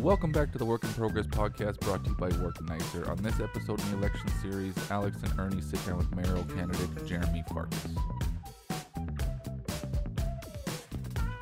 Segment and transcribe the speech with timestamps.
[0.00, 3.10] Welcome back to the Work in Progress podcast brought to you by Work Nicer.
[3.10, 7.06] On this episode in the election series, Alex and Ernie sit down with mayoral candidate
[7.06, 7.86] Jeremy Farkas.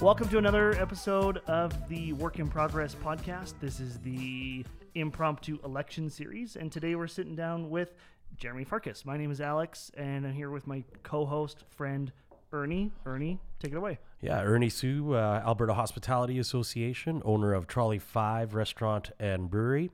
[0.01, 3.55] Welcome to another episode of the Work in Progress podcast.
[3.61, 7.95] This is the impromptu election series, and today we're sitting down with
[8.37, 9.05] Jeremy Farkas.
[9.05, 12.13] My name is Alex, and I'm here with my co host, friend
[12.53, 12.93] Ernie.
[13.05, 13.99] Ernie, take it away.
[14.21, 19.91] Yeah, Ernie Tsu, uh, Alberta Hospitality Association, owner of Trolley Five Restaurant and Brewery.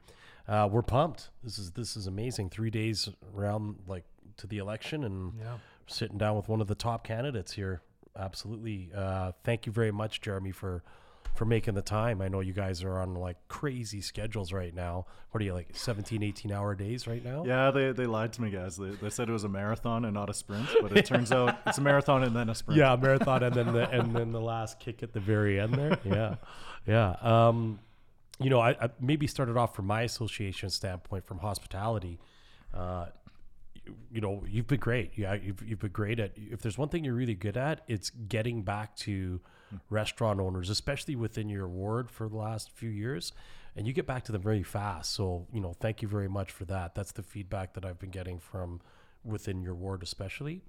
[0.46, 1.30] Uh, we're pumped.
[1.42, 2.50] This is this is amazing.
[2.50, 4.04] Three days around like
[4.36, 5.58] to the election, and Yeah.
[5.86, 7.82] sitting down with one of the top candidates here.
[8.16, 8.90] Absolutely.
[8.94, 10.82] Uh, thank you very much, Jeremy, for
[11.34, 12.22] for making the time.
[12.22, 15.06] I know you guys are on like crazy schedules right now.
[15.30, 17.44] What are you like 17, 18 hour days right now?
[17.44, 18.76] Yeah, they, they lied to me, guys.
[18.76, 21.58] They, they said it was a marathon and not a sprint, but it turns out
[21.66, 22.78] it's a marathon and then a sprint.
[22.78, 25.98] Yeah, marathon and then the and then the last kick at the very end there.
[26.04, 26.36] Yeah,
[26.86, 27.16] yeah.
[27.20, 27.80] Um,
[28.38, 32.20] you know, I, I maybe started off from my association standpoint from hospitality.
[32.72, 33.06] Uh,
[34.10, 35.12] you, know, you've been great.
[35.16, 36.32] Yeah, you've you've been great at.
[36.36, 39.40] If there's one thing you're really good at, it's getting back to
[39.90, 43.32] restaurant owners, especially within your ward for the last few years,
[43.76, 45.12] and you get back to them very fast.
[45.12, 46.94] So, you know, thank you very much for that.
[46.94, 48.80] That's the feedback that I've been getting from
[49.24, 50.62] within your ward, especially.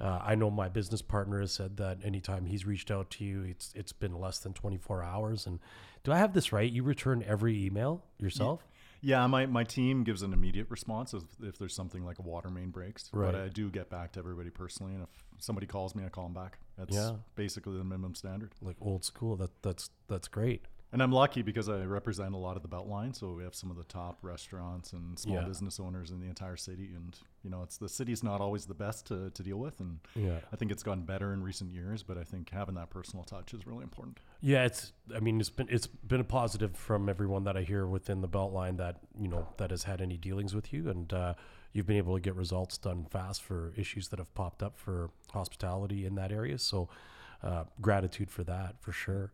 [0.00, 3.42] Uh, I know my business partner has said that anytime he's reached out to you,
[3.42, 5.46] it's it's been less than 24 hours.
[5.46, 5.60] And
[6.04, 6.70] do I have this right?
[6.70, 8.66] You return every email yourself?
[9.02, 12.50] Yeah, my, my team gives an immediate response if, if there's something like a water
[12.50, 13.08] main breaks.
[13.12, 13.32] Right.
[13.32, 16.24] But I do get back to everybody personally, and if somebody calls me, I call
[16.24, 16.58] them back.
[16.76, 17.12] That's Yeah.
[17.34, 18.52] basically the minimum standard.
[18.60, 19.36] Like old school.
[19.36, 20.66] That that's that's great.
[20.92, 23.70] And I'm lucky because I represent a lot of the Beltline, so we have some
[23.70, 25.44] of the top restaurants and small Yeah.
[25.44, 26.90] business owners in the entire city.
[26.96, 30.00] And you know, it's the city's not always the best to, to deal with, and
[30.16, 30.40] Yeah.
[30.52, 32.02] I think it's gotten better in recent years.
[32.02, 34.18] But I think having that personal touch is really important.
[34.40, 34.92] Yeah, it's.
[35.14, 38.28] I mean, it's been it's been a positive from everyone that I hear within the
[38.28, 41.34] Beltline that you know that has had any dealings with you, and uh,
[41.72, 45.10] you've been able to get results done fast for issues that have popped up for
[45.32, 46.58] hospitality in that area.
[46.58, 46.88] So,
[47.44, 49.30] uh, gratitude for that for sure.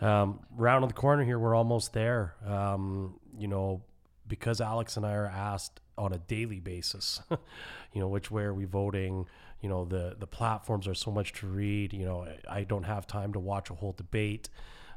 [0.00, 2.34] Um, round on the corner here, we're almost there.
[2.46, 3.82] Um, you know,
[4.26, 8.54] because Alex and I are asked on a daily basis, you know, which way are
[8.54, 9.26] we voting?
[9.60, 11.92] You know, the the platforms are so much to read.
[11.92, 14.48] You know, I I don't have time to watch a whole debate.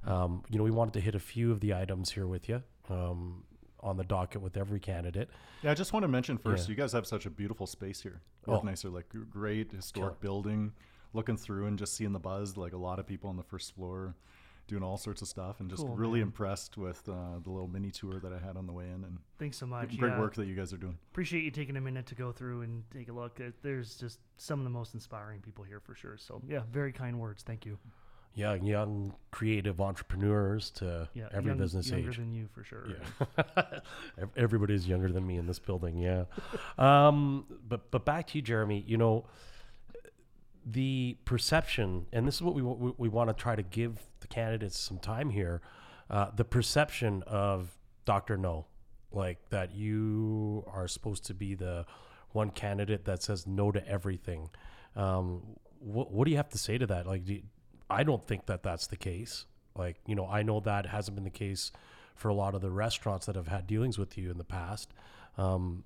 [0.06, 2.62] Um, you know, we wanted to hit a few of the items here with you
[2.90, 3.44] um,
[3.82, 5.30] on the docket with every candidate.
[5.62, 6.72] Yeah, I just want to mention first, Yeah.
[6.72, 8.22] you guys have such a beautiful space here.
[8.48, 8.60] Oh.
[8.62, 10.18] Nicer, like great historic Killer.
[10.22, 10.74] building.
[11.14, 13.76] Looking through and just seeing the buzz, like a lot of people on the first
[13.76, 14.16] floor
[14.72, 16.30] doing all sorts of stuff, and just Cool, really man.
[16.30, 19.20] impressed with uh, the little mini tour that I had on the way in, and
[19.38, 19.96] Thanks so much.
[19.98, 20.20] great Yeah.
[20.20, 20.98] work that you guys are doing.
[21.12, 23.40] Appreciate you taking a minute to go through and take a look.
[23.62, 26.18] There's just some of the most inspiring people here for sure.
[26.18, 27.44] So, yeah, very kind words.
[27.44, 27.78] Thank you.
[28.34, 32.16] Yeah, young creative entrepreneurs to Yeah, every young- business younger age.
[32.18, 32.88] than you for sure.
[32.88, 33.64] Yeah.
[34.18, 35.98] Ev- Everybody's younger than me in this building.
[35.98, 36.24] Yeah.
[36.78, 38.84] um, but but back to you, Jeremy.
[38.88, 39.26] You know,
[40.66, 44.28] the perception, and this is what we we, we want to try to give the
[44.28, 45.62] candidates some time here.
[46.10, 48.66] Uh, the perception of Doctor No,
[49.12, 51.86] like that you are supposed to be the
[52.32, 54.50] one candidate that says no to everything.
[54.96, 55.42] Um,
[55.80, 57.08] what what do you have to say to that?
[57.08, 57.44] Like, do you-
[57.90, 59.46] I don't think that that's the case.
[59.76, 61.72] Like, you know, I know that hasn't been the case
[62.16, 64.94] for a lot of the restaurants that have had dealings with you in the past.
[65.38, 65.84] Um,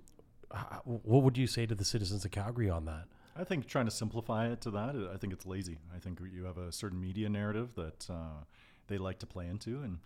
[0.84, 3.06] what would you say to the citizens of Calgary on that?
[3.36, 5.80] I think trying to simplify it to that, I think it's lazy.
[5.94, 8.44] I think you have a certain media narrative that uh,
[8.88, 10.00] they like to play into, and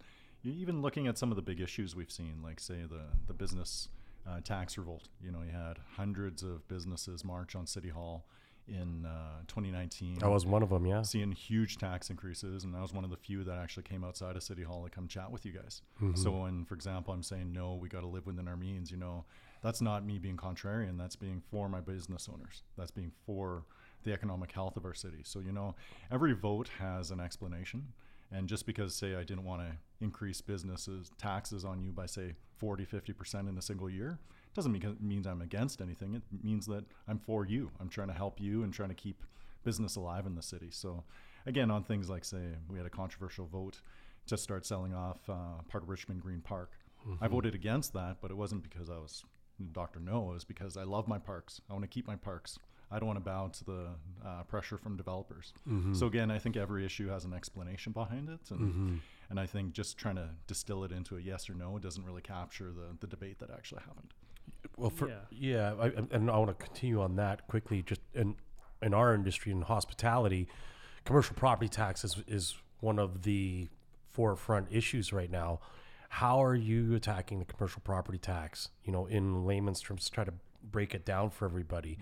[0.44, 3.90] even looking at some of the big issues we've seen, like say the the business
[4.28, 5.08] uh, tax revolt.
[5.24, 8.26] You know, you had hundreds of businesses march on City Hall
[8.68, 10.20] in uh, 2019.
[10.22, 11.02] I was one of them, yeah.
[11.02, 14.36] seeing huge tax increases, and I was one of the few that actually came outside
[14.36, 15.82] of City Hall to come chat with you guys.
[16.02, 16.16] Mm-hmm.
[16.16, 18.92] So when, for example, I'm saying no, we got to live within our means.
[18.92, 19.26] You know,
[19.62, 20.98] that's not me being contrarian.
[20.98, 22.64] That's being for my business owners.
[22.78, 23.64] That's being for
[24.04, 25.20] the economic health of our city.
[25.24, 25.76] So you know,
[26.12, 27.94] every vote has an explanation.
[28.32, 32.36] And just because, say, I didn't want to increase businesses taxes on you by say
[32.58, 34.20] 40, 50 percent in a single year,
[34.54, 36.14] doesn't mean means I'm against anything.
[36.16, 37.72] It means that I'm for you.
[37.80, 39.24] I'm trying to help you and trying to keep
[39.64, 40.70] business alive in the city.
[40.72, 41.04] So,
[41.46, 43.82] again, on things like say we had a controversial vote
[44.28, 46.72] to start selling off uh, part of Richmond Green Park.
[47.22, 49.24] I voted against that, but it wasn't because I was
[49.72, 50.00] Dr.
[50.00, 50.34] No.
[50.34, 51.62] is because I love my parks.
[51.70, 52.58] I want to keep my parks.
[52.92, 53.88] I don't want to bow to the
[54.26, 55.54] uh, pressure from developers.
[55.94, 59.74] So again, I think every issue has an explanation behind it, and and I think
[59.74, 63.06] just trying to distill it into a yes or no doesn't really capture the the
[63.08, 64.14] debate that actually happened.
[64.76, 65.16] Well, for, Yeah.
[65.30, 67.84] yeah, I, I- and I want to continue on that quickly.
[67.84, 68.36] Just in
[68.82, 70.48] in our industry in hospitality,
[71.06, 73.68] commercial property tax is, is one of the
[74.10, 75.60] forefront issues right now.
[76.10, 78.70] How are you attacking the commercial property tax?
[78.84, 80.34] You know, in layman's terms, to try to
[80.70, 81.98] break it down for everybody,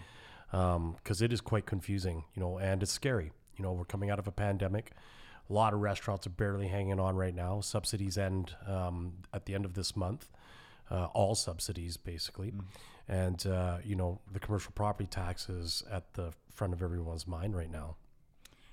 [0.51, 2.23] because it is quite confusing.
[2.33, 3.31] You know, and it's scary.
[3.57, 4.91] You know, we're coming out of a pandemic.
[5.49, 7.61] A lot of restaurants are barely hanging on right now.
[7.61, 10.29] Subsidies end um, at the end of this month.
[10.89, 12.53] Uh, all subsidies, basically.
[13.07, 17.55] And, uh, you know, the commercial property tax is at the front of everyone's mind
[17.55, 17.95] right now.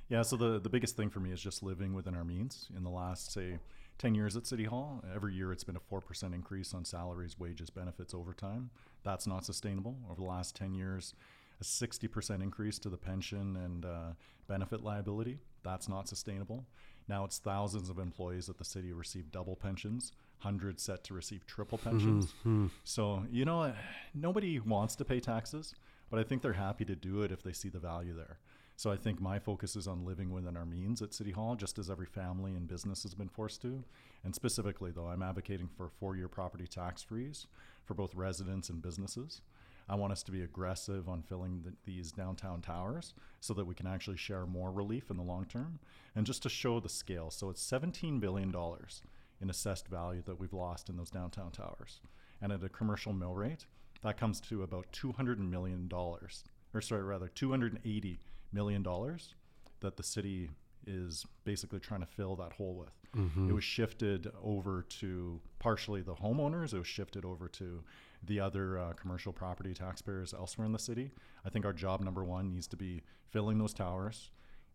[0.09, 2.69] Yeah, so the, the biggest thing for me is just living within our means.
[2.77, 3.59] In the last, say,
[3.99, 7.71] 10 years at City Hall, every year it's been a 4% increase on salaries, wages,
[7.71, 8.71] benefits, overtime.
[9.05, 9.97] That's not sustainable.
[10.11, 11.15] Over the last 10 years,
[11.61, 14.13] a 60% increase to the pension and uh,
[14.49, 15.39] benefit liability.
[15.63, 16.67] That's not sustainable.
[17.09, 21.47] Now it's thousands of employees at the city receive double pensions, hundreds set to receive
[21.47, 22.35] triple pensions.
[22.83, 23.73] So, you know,
[24.15, 25.75] nobody wants to pay taxes,
[26.11, 28.39] but I think they're happy to do it if they see the value there.
[28.77, 31.79] So I think my focus is on living within our means at City Hall, just
[31.79, 33.85] as every family and business has been forced to.
[34.25, 37.47] And specifically, though, I'm advocating for a four year property tax freeze
[37.85, 39.43] for both residents and businesses.
[39.89, 43.75] I want us to be aggressive on filling the, these downtown towers so that we
[43.75, 45.79] can actually share more relief in the long term.
[46.17, 48.53] And just to show the scale, so it's $17 billion
[49.41, 52.01] in assessed value that we've lost in those downtown towers.
[52.41, 53.67] And at a commercial mill rate,
[54.03, 58.19] that comes to about $200 million, or sorry, rather, $280
[58.55, 59.35] million dollars
[59.81, 60.51] that the city
[60.87, 62.93] is basically trying to fill that hole with.
[63.49, 67.83] It was shifted over to partially the homeowners, it was shifted over to
[68.27, 71.11] the other uh, commercial property taxpayers elsewhere in the city.
[71.45, 74.31] I think our job number one needs to be filling those towers,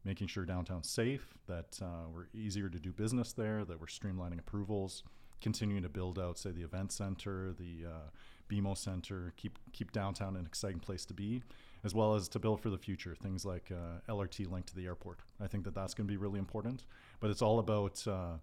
[0.05, 4.39] making sure downtown's safe, that uh, we're easier to do business there, that we're streamlining
[4.39, 5.03] approvals,
[5.41, 8.09] continuing to build out, say, the event center, the uh,
[8.49, 11.43] BMO Center, keep keep downtown an exciting place to be,
[11.83, 13.15] as well as to build for the future.
[13.15, 15.19] Things like uh, LRT linked to the airport.
[15.39, 16.83] I think that that's going to be really important.
[17.19, 18.33] But it's all about uh,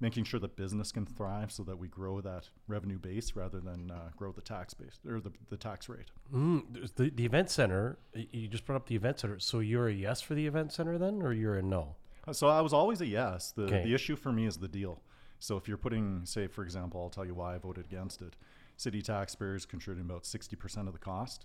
[0.00, 3.90] making sure that business can thrive, so that we grow that revenue base rather than
[3.90, 6.10] uh, grow the tax base or the, the tax rate.
[6.34, 9.38] Mm, the, the event center, you just brought up the event center.
[9.38, 11.96] So you're a yes for the event center then, or you're a no?
[12.28, 13.52] Uh, So I was always a yes.
[13.52, 13.82] The Okay.
[13.84, 15.00] the issue for me is the deal.
[15.38, 18.36] So if you're putting, say, for example, I'll tell you why I voted against it.
[18.76, 21.44] City taxpayers contributing about 60% of the cost,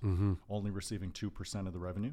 [0.49, 2.11] only receiving 2% of the revenue.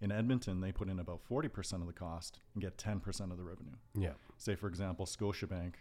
[0.00, 3.44] In Edmonton, they put in about 40% of the cost and get 10% of the
[3.44, 3.76] revenue.
[3.94, 4.12] Yeah.
[4.38, 5.74] Say, for example, Scotiabank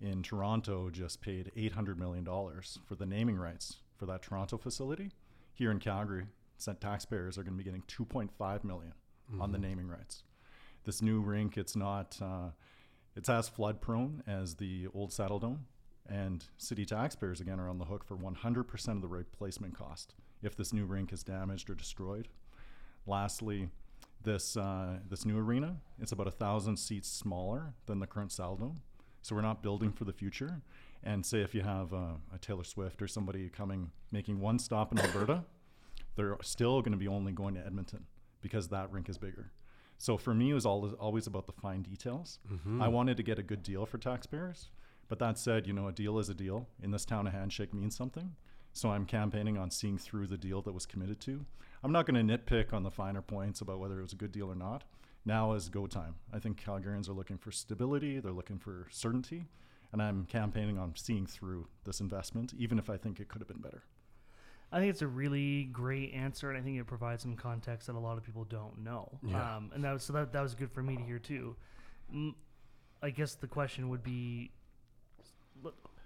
[0.00, 5.10] in Toronto just paid $800 million for the naming rights for that Toronto facility.
[5.52, 6.26] Here in Calgary,
[6.56, 8.92] said taxpayers are going to be getting 2.5 million
[9.40, 10.22] on the naming rights.
[10.84, 12.50] This new rink, it's not, uh,
[13.14, 15.58] it's as flood prone as the old Saddledome,
[16.08, 20.56] and city taxpayers again are on the hook for 100% of the replacement cost if
[20.56, 22.28] this new rink is damaged or destroyed.
[23.06, 23.68] Lastly,
[24.22, 28.78] this uh, this new arena it's about a thousand seats smaller than the current Saddledome,
[29.22, 30.60] so we're not building for the future.
[31.04, 34.90] And say if you have uh, a Taylor Swift or somebody coming making one stop
[34.92, 35.44] in Alberta,
[36.16, 38.06] they're still going to be only going to Edmonton
[38.40, 39.52] because that rink is bigger.
[39.98, 42.38] So for me, it was always, always about the fine details.
[42.82, 44.68] I wanted to get a good deal for taxpayers.
[45.08, 46.68] But that said, you know, a deal is a deal.
[46.82, 48.34] In this town, a handshake means something.
[48.72, 51.44] So I'm campaigning on seeing through the deal that was committed to.
[51.82, 54.32] I'm not going to nitpick on the finer points about whether it was a good
[54.32, 54.84] deal or not.
[55.24, 56.16] Now is go time.
[56.32, 59.46] I think Calgarians are looking for stability, they're looking for certainty.
[59.92, 63.48] And I'm campaigning on seeing through this investment, even if I think it could have
[63.48, 63.84] been better.
[64.70, 67.96] I think it's a really great answer, and I think it provides some context that
[67.96, 69.18] a lot of people don't know.
[69.22, 69.56] Yeah.
[69.56, 71.56] Um, and that was so that that was good for me to hear too.
[73.02, 74.50] I guess the question would be,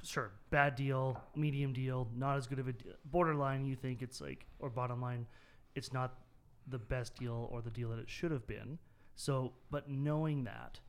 [0.02, 2.92] sure, bad deal, medium deal, not as good of a deal.
[3.04, 3.66] borderline.
[3.66, 5.26] You think it's like, or bottom line,
[5.74, 6.14] it's not
[6.68, 8.78] the best deal or the deal that it should have been.
[9.14, 10.80] So, but knowing that,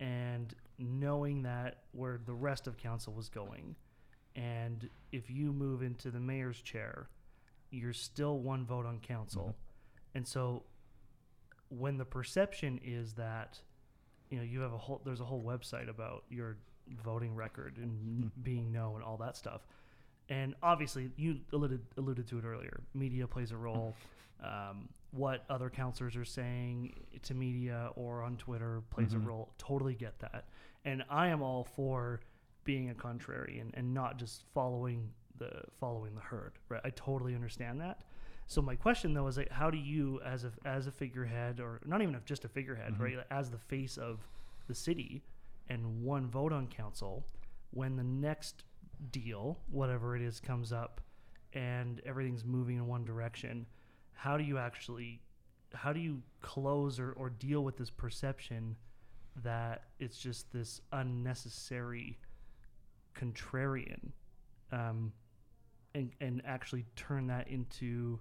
[0.00, 3.74] and knowing that where the rest of council was going,
[4.36, 7.08] and if you move into the mayor's chair,
[7.70, 9.42] you're still one vote on council.
[9.42, 10.18] Mm-hmm.
[10.18, 10.62] And so
[11.68, 13.60] when the perception is that
[14.30, 16.56] you know you have a whole there's a whole website about your
[17.04, 18.42] voting record and mm-hmm.
[18.42, 19.66] being no and all that stuff.
[20.28, 22.80] And obviously you alluded alluded to it earlier.
[22.94, 23.94] Media plays a role.
[24.40, 29.26] Um, what other counselors are saying to media or on Twitter plays a mm-hmm.
[29.26, 29.52] role.
[29.58, 30.44] Totally get that.
[30.84, 32.20] And I am all for
[32.62, 36.52] being a contrarian and not just following the following the herd.
[36.68, 36.80] Right?
[36.84, 38.02] I totally understand that.
[38.46, 41.80] So my question though is like, how do you, as a as a figurehead, or
[41.84, 43.02] not even just a figurehead, mm-hmm.
[43.02, 44.20] right, as the face of
[44.68, 45.22] the city,
[45.68, 47.26] and one vote on council,
[47.70, 48.64] when the next
[49.10, 51.00] deal, whatever it is, comes up,
[51.52, 53.66] and everything's moving in one direction,
[54.12, 55.20] how do you actually,
[55.74, 58.76] how do you close or, or deal with this perception
[59.42, 62.18] that it's just this unnecessary
[63.14, 64.10] contrarian
[64.72, 65.12] um,
[65.94, 68.18] and, and actually turn that into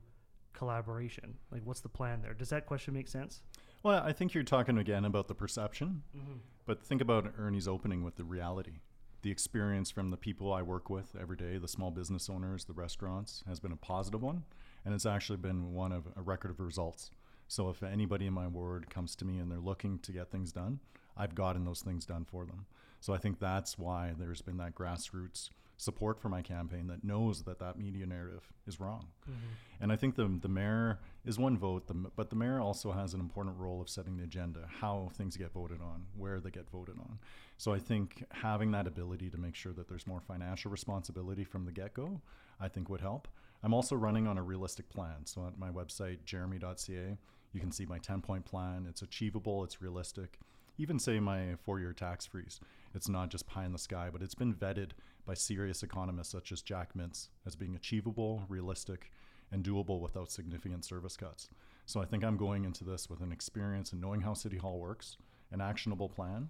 [0.53, 1.35] collaboration?
[1.51, 2.33] Like, what's the plan there?
[2.33, 3.41] Does that question make sense?
[3.87, 6.39] Well, I think you're talking again about the perception, mm-hmm.
[6.65, 8.81] but think about Ernie's opening with the reality.
[9.21, 12.73] The experience from the people I work with every day, the small business owners, the
[12.73, 14.43] restaurants, has been a positive one,
[14.83, 17.11] and it's actually been one of a record of results.
[17.47, 20.51] So if anybody in my ward comes to me and they're looking to get things
[20.51, 20.81] done,
[21.15, 22.65] I've gotten those things done for them.
[22.99, 27.43] So I think that's why there's been that grassroots support for my campaign that knows
[27.43, 29.07] that that media narrative is wrong.
[29.29, 29.83] Mm-hmm.
[29.83, 33.13] And I think the the mayor is one vote, the, but the mayor also has
[33.13, 36.69] an important role of setting the agenda, how things get voted on, where they get
[36.69, 37.19] voted on.
[37.57, 41.65] So I think having that ability to make sure that there's more financial responsibility from
[41.65, 42.21] the get go,
[42.59, 43.27] I think would help.
[43.63, 45.25] I'm also running on a realistic plan.
[45.25, 47.17] So at my website, jeremy.ca,
[47.53, 48.85] you can see my 10 point plan.
[48.89, 50.39] It's achievable, it's realistic.
[50.77, 52.59] Even say my four year tax freeze.
[52.97, 54.89] It's not just pie in the sky, but it's been vetted
[55.23, 59.11] by serious economists such as Jack Mintz as being achievable, realistic,
[59.51, 61.47] and doable without significant service cuts.
[61.85, 64.79] So I think I'm going into this with an experience in knowing how City Hall
[64.79, 65.17] works,
[65.51, 66.49] an actionable plan,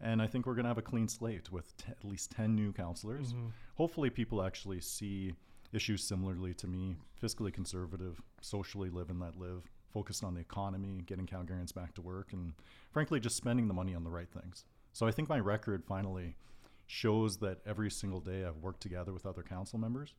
[0.00, 2.54] and I think we're going to have a clean slate with t- at least 10
[2.54, 3.32] new councillors.
[3.32, 3.48] Mm-hmm.
[3.74, 5.34] Hopefully, people actually see
[5.72, 11.02] issues similarly to me fiscally conservative, socially live and let live, focused on the economy,
[11.06, 12.52] getting Calgarians back to work, and
[12.92, 14.64] frankly, just spending the money on the right things.
[14.98, 16.34] So I think my record finally
[16.88, 20.12] shows that every single day I've worked together with other council members.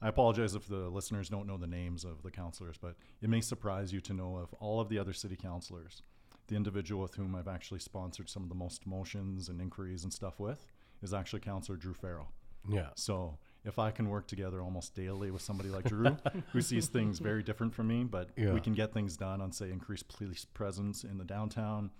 [0.00, 3.42] I apologize if the listeners don't know the names of the councillors, but it may
[3.42, 6.00] surprise you to know of all of the other city councillors,
[6.46, 10.12] the individual with whom I've actually sponsored some of the most motions and inquiries and
[10.12, 10.64] stuff with
[11.02, 12.28] is actually Councillor Drew Farrell.
[12.66, 12.88] Yeah.
[12.94, 16.16] So if I can work together almost daily with somebody like Drew,
[16.52, 18.54] who sees things very different from me, but Yeah.
[18.54, 21.90] we can get things done on, say, increased police presence in the downtown,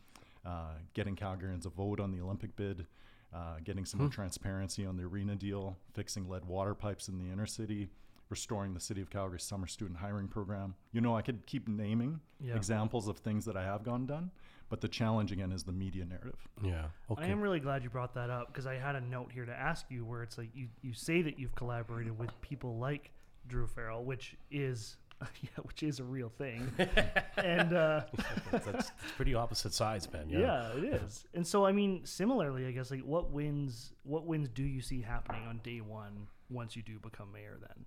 [0.47, 2.87] uh, getting Calgarians a vote on the Olympic bid,
[3.35, 7.31] uh, getting some more transparency on the arena deal, fixing lead water pipes in the
[7.31, 7.89] inner city,
[8.29, 10.75] restoring the City of Calgary's summer student hiring program.
[10.93, 12.55] You know, I could keep naming Yeah.
[12.57, 14.31] examples of things that I have gone done,
[14.69, 16.49] but the challenge again is the media narrative.
[16.63, 16.87] Yeah.
[17.11, 17.25] Okay.
[17.25, 19.55] I am really glad you brought that up because I had a note here to
[19.55, 23.11] ask you where it's like you, you say that you've collaborated with people like
[23.49, 24.97] Drew Farrell, which is
[25.43, 26.71] yeah, which is a real thing,
[27.37, 28.03] and uh,
[28.51, 30.29] that's, that's pretty opposite sides, Ben.
[30.29, 30.39] Yeah.
[30.39, 30.77] yeah.
[30.77, 31.25] it is.
[31.35, 35.01] And so I mean, similarly, I guess like what wins what wins do you see
[35.01, 37.57] happening on day one once you do become mayor?
[37.61, 37.87] Then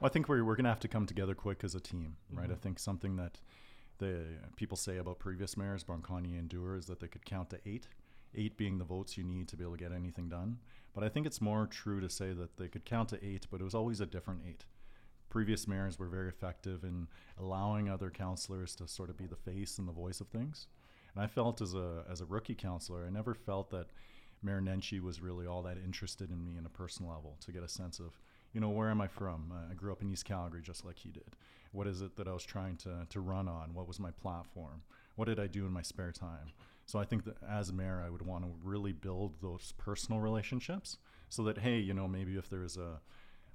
[0.00, 2.16] Well, I think we're, we're going to have to come together quick as a team,
[2.32, 2.50] right?
[2.50, 3.40] I think something that
[3.98, 4.24] the
[4.56, 7.88] people say about previous mayors, Bronconnier and Duerr, is that they could count to eight,
[8.34, 10.58] eight being the votes you need to be able to get anything done.
[10.94, 13.60] But I think it's more true to say that they could count to eight, but
[13.60, 14.64] it was always a different eight.
[15.28, 19.78] Previous mayors were very effective in allowing other counselors to sort of be the face
[19.78, 20.66] and the voice of things.
[21.14, 23.88] And I felt as a as a rookie counselor, I never felt that
[24.42, 27.62] Mayor Nenshi was really all that interested in me in a personal level to get
[27.62, 28.18] a sense of,
[28.52, 29.52] you know, where am I from?
[29.52, 31.36] Uh, I grew up in East Calgary just like he did.
[31.72, 33.74] What is it that I was trying to, to run on?
[33.74, 34.82] What was my platform?
[35.16, 36.52] What did I do in my spare time?
[36.86, 40.98] So I think that as mayor, I would want to really build those personal relationships
[41.28, 43.00] so that, hey, you know, maybe if there is a,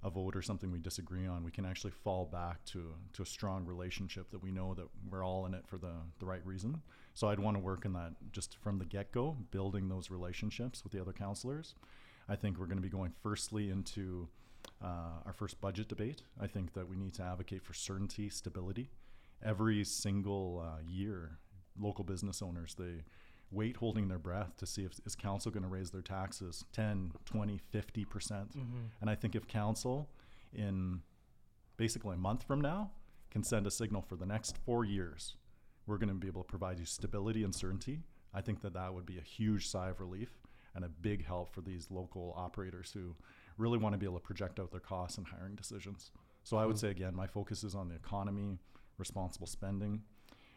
[0.04, 3.26] a vote or something we disagree on, we can actually fall back to, to a
[3.26, 6.82] strong relationship that we know that we're all in it for the, the right reason.
[7.14, 10.84] So I'd want to work in that just from the get go, building those relationships
[10.84, 11.76] with the other counselors.
[12.28, 14.28] I think we're going to be going firstly into
[14.84, 16.24] uh, our first budget debate.
[16.40, 18.90] I think that we need to advocate for certainty, stability.
[19.44, 21.38] Every single uh, year,
[21.80, 23.04] local business owners, they
[23.52, 27.12] wait holding their breath to see if is council going to raise their taxes 10,
[27.26, 28.10] 20, 50%.
[28.10, 28.86] percent mm-hmm.
[29.02, 30.10] And I think if council
[30.54, 31.02] in
[31.78, 32.92] basically a month from now
[33.30, 35.36] can send a signal for the next 4 years,
[35.86, 38.04] we're going to be able to provide you stability and certainty.
[38.34, 40.40] I think that that would be a huge sigh of relief
[40.74, 43.16] and a big help for these local operators who
[43.58, 46.12] really want to be able to project out their costs and hiring decisions.
[46.44, 46.88] So I would mm-hmm.
[46.88, 48.58] say again, my focus is on the economy,
[48.98, 50.02] responsible spending,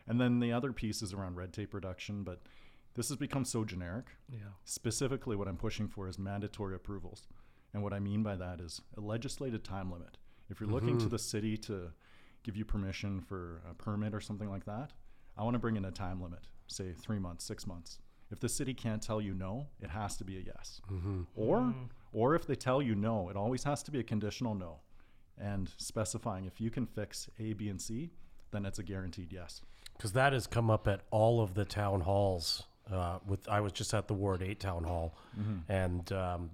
[0.07, 2.23] and then the other piece is around red tape reduction.
[2.23, 2.43] But
[2.95, 4.07] this has become so generic.
[4.31, 7.27] yeah, Specifically, what I'm pushing for is mandatory approvals,
[7.73, 10.19] and what I mean by that is a legislated time limit.
[10.51, 11.11] If you're looking to mm-hmm.
[11.11, 11.91] the city to
[12.43, 14.93] give you permission for a permit or something like that,
[15.37, 17.99] I want to bring in a time limit, say three months, six months.
[18.31, 20.81] If the city can't tell you no, it has to be a yes.
[20.91, 21.23] Mm-hmm.
[21.35, 21.85] Or, mm-hmm.
[22.13, 24.81] or if they tell you no, it always has to be a conditional no,
[25.39, 28.11] and specifying if you can fix A, B, and C,
[28.51, 29.63] then it's a guaranteed yes.
[29.97, 32.65] because that has come up at all of the town halls.
[32.91, 35.14] Uh, with I was just at the Ward Eight town hall,
[35.69, 36.50] and um,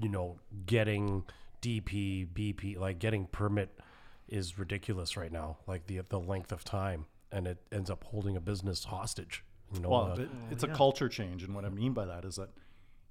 [0.00, 1.24] you know, getting
[1.60, 3.78] DP, BP, like getting permit
[4.28, 5.58] is ridiculous right now.
[5.66, 9.44] Like the the length of time, and it ends up holding a business hostage
[9.74, 10.74] You know, Well, uh, it, it's a yeah.
[10.74, 12.48] culture change, and what I mean by that is that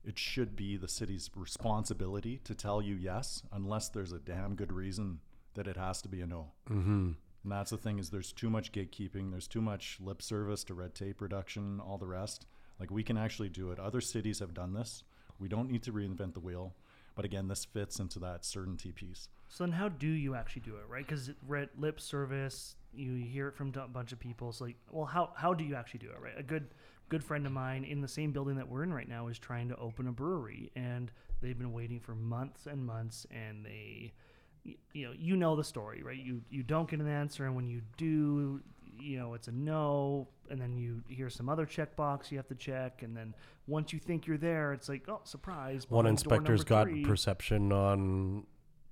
[0.04, 4.74] it should be the city's responsibility to tell you yes, unless there's a damn good
[4.74, 5.20] reason
[5.54, 6.54] that it has to be a no.
[6.70, 7.16] mhm.
[7.44, 10.74] And that's the thing is there's too much gatekeeping, there's too much lip service to
[10.74, 12.46] red tape reduction, all the rest.
[12.80, 13.80] Like we can actually do it.
[13.80, 15.04] Other cities have done this.
[15.40, 16.76] We don't need to reinvent the wheel.
[17.16, 19.28] But again, this fits into that certainty piece.
[19.50, 21.06] So then, how do you actually do it, right?
[21.06, 24.54] Because red lip service, you hear it from a bunch of people.
[24.54, 26.34] So like, well, how how do you actually do it, right?
[26.38, 26.68] A good
[27.10, 29.68] good friend of mine in the same building that we're in right now is trying
[29.68, 34.14] to open a brewery, and they've been waiting for months and months, and they,
[34.64, 36.18] you know, you know the story, right?
[36.18, 38.62] You you don't get an answer, and when you do,
[39.00, 42.56] you know, it's a no, and then you hear some other checkbox you have to
[42.56, 43.34] check, and then
[43.68, 45.86] once you think you're there, it's like, oh, surprise!
[45.90, 47.04] one inspector's got three.
[47.04, 48.46] perception on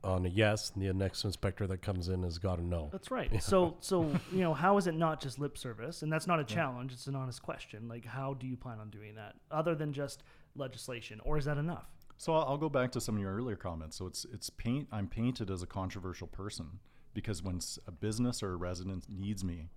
[0.04, 2.90] on a yes, and the next inspector that comes in has got a no.
[2.92, 3.30] That's right.
[3.42, 6.02] So, so you know, how is it not just lip service?
[6.02, 7.88] And that's not a challenge; it's an honest question.
[7.88, 10.24] Like, how do you plan on doing that, other than just
[10.56, 11.88] legislation, or is that enough?
[12.20, 13.98] So I'll I'll go back to some of your earlier comments.
[13.98, 14.90] So it's it's paint.
[14.92, 16.80] I'm painted as a controversial person
[17.14, 19.70] because when a business or a resident needs me,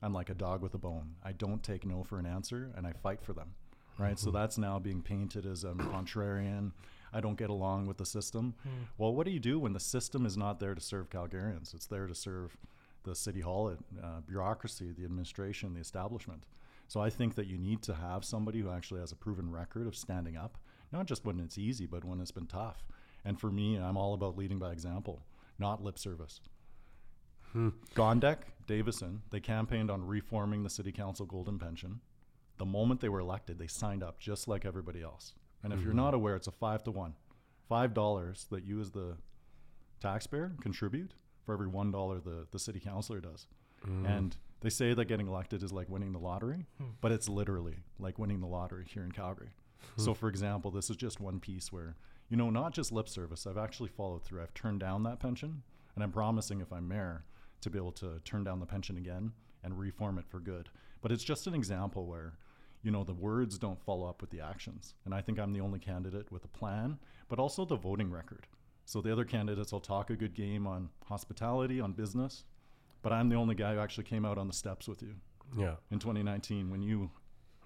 [0.00, 1.16] I'm like a dog with a bone.
[1.24, 3.54] I don't take no for an answer, and I fight for them.
[3.98, 4.18] Right.
[4.18, 6.70] So that's now being painted as I'm contrarian.
[7.12, 8.54] I don't get along with the system.
[8.96, 11.74] Well, what do you do when the system is not there to serve Calgarians?
[11.74, 12.56] It's there to serve
[13.02, 16.44] the city hall, uh, bureaucracy, the administration, the establishment.
[16.86, 19.86] So I think that you need to have somebody who actually has a proven record
[19.86, 20.56] of standing up,
[20.92, 22.84] not just when it's easy, but when it's been tough.
[23.24, 25.22] And for me, I'm all about leading by example,
[25.58, 26.40] not lip service.
[27.52, 27.70] Hmm.
[27.94, 32.00] Gondek, Davison, they campaigned on reforming the city council golden pension.
[32.58, 35.34] The moment they were elected, they signed up just like everybody else.
[35.62, 35.98] And if you're mm-hmm.
[35.98, 37.14] not aware, it's a five to one.
[37.68, 39.16] Five dollars that you as the
[40.00, 43.46] taxpayer contribute for every one dollar the, the city councilor does.
[43.86, 44.06] Mm-hmm.
[44.06, 46.90] And they say that getting elected is like winning the lottery, hmm.
[47.00, 49.50] but it's literally like winning the lottery here in Calgary.
[49.96, 50.02] Hmm.
[50.02, 51.96] So, for example, this is just one piece where,
[52.28, 54.42] you know, not just lip service, I've actually followed through.
[54.42, 55.62] I've turned down that pension,
[55.94, 57.24] and I'm promising if I'm mayor
[57.62, 60.68] to be able to turn down the pension again and reform it for good.
[61.02, 62.34] But it's just an example where,
[62.82, 64.94] you know, the words don't follow up with the actions.
[65.04, 68.46] And I think I'm the only candidate with a plan, but also the voting record.
[68.86, 72.44] So the other candidates will talk a good game on hospitality, on business,
[73.02, 75.14] but I'm the only guy who actually came out on the steps with you
[75.56, 75.76] Yeah.
[75.90, 77.10] in 2019 when you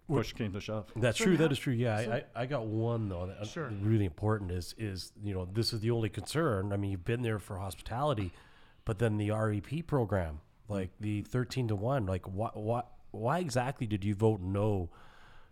[0.08, 0.92] push came to shove.
[0.96, 1.36] That's So true.
[1.36, 1.72] how- That is true.
[1.72, 3.26] Yeah, so- I, I, I got one though.
[3.26, 3.68] That Sure.
[3.82, 6.72] Really important is is you know this is the only concern.
[6.72, 8.32] I mean, you've been there for hospitality,
[8.84, 13.86] but then the REP program, like the thirteen to one, like what what why exactly
[13.86, 14.90] did you vote no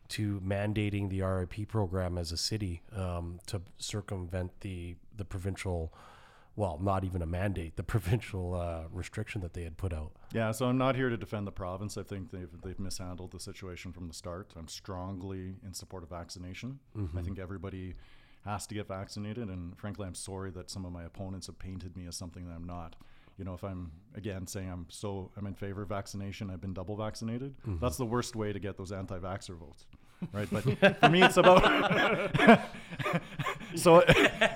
[0.09, 5.93] to mandating the REP program as a city um, to circumvent the the provincial,
[6.57, 10.13] well, not even a mandate, the provincial uh, restriction that they had put out.
[10.33, 11.97] Yeah, so I'm not here to defend the province.
[11.97, 14.53] I think they've they've mishandled the situation from the start.
[14.57, 16.79] I'm strongly in support of vaccination.
[17.17, 17.95] I think everybody
[18.45, 21.97] has to get vaccinated, and frankly, I'm sorry that some of my opponents have painted
[21.97, 22.97] me as something that I'm not.
[23.39, 26.75] You know, if I'm again saying I'm so I'm in favor of vaccination, I've been
[26.75, 27.55] double vaccinated.
[27.81, 29.87] That's the worst way to get those anti-vaxxer votes,
[30.33, 30.49] right?
[30.51, 31.63] But for me, it's about.
[33.77, 34.03] so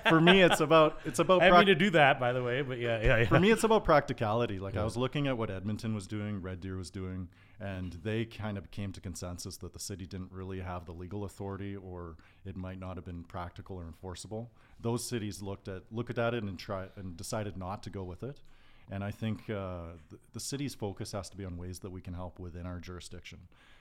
[0.09, 1.42] for me, it's about it's about.
[1.42, 3.24] I prac- mean to do that, by the way, but yeah, yeah, yeah.
[3.26, 4.59] for me, it's about practicality.
[4.59, 7.29] Like I was looking at what Edmonton was doing, Red Deer was doing,
[7.61, 11.24] and they kind of came to consensus that the city didn't really have the legal
[11.24, 14.50] authority, or it might not have been practical or enforceable.
[14.81, 18.22] Those cities looked at looked at it and tried and decided not to go with
[18.22, 18.40] it.
[18.90, 22.00] And I think uh, the, the city's focus has to be on ways that we
[22.00, 23.38] can help within our jurisdiction.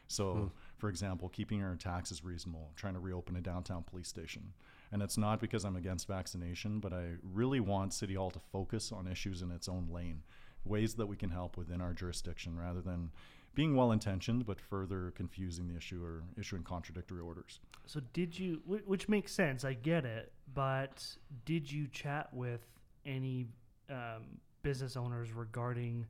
[0.07, 4.53] So, for example, keeping our taxes reasonable, trying to reopen a downtown police station.
[4.91, 8.91] And it's not because I'm against vaccination, but I really want City Hall to focus
[8.91, 10.21] on issues in its own lane,
[10.63, 13.11] ways that we can help within our jurisdiction rather than
[13.55, 17.61] being well intentioned but further confusing the issue or issuing contradictory orders.
[17.85, 21.05] So did you, which makes sense, I get it, but
[21.45, 22.61] did you chat with
[23.05, 23.47] any
[23.89, 26.05] um, business owners regarding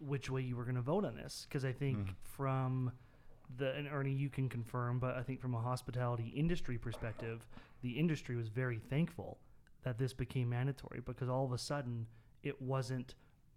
[0.00, 1.46] which way you were going to vote on this?
[1.48, 2.14] Because I think Mhm.
[2.22, 2.92] from
[3.56, 7.46] the, and Ernie, you can confirm, but I think from a hospitality industry perspective,
[7.80, 9.38] the industry was very thankful
[9.82, 12.06] that this became mandatory because all of a sudden
[12.42, 13.14] it wasn't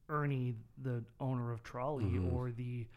[0.09, 2.31] Ernie, the owner of Trolley, Mhm.
[2.33, 2.87] or the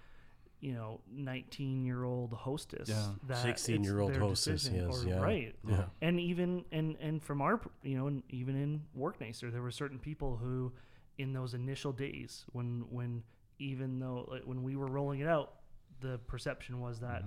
[0.61, 2.89] you know, 19 year old hostess.
[2.89, 3.15] Yeah.
[3.25, 5.21] that 16-year-old hostess, yes, or- yeah.
[5.21, 5.55] Right.
[5.69, 5.91] Yeah.
[6.01, 9.99] And even, and, and from our, you know, even in Work Nicer, there were certain
[9.99, 10.73] people who,
[11.19, 13.23] in those initial days, when, when,
[13.59, 15.55] even though, like, when we were rolling it out,
[16.01, 17.23] the perception was that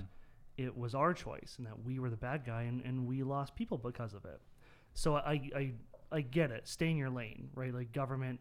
[0.58, 3.56] it was our choice and that we were the bad guy and, and we lost
[3.56, 4.42] people because of it.
[4.94, 5.72] So I, I,
[6.12, 6.68] I get it.
[6.68, 7.74] Stay in your lane, right?
[7.74, 8.40] Like government,